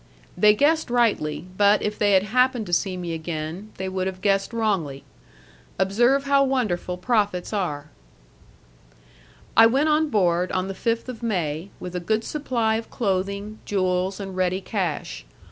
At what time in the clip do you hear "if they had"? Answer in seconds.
1.83-2.23